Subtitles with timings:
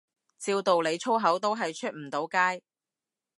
[0.39, 2.63] 照道理粗口都係出唔到街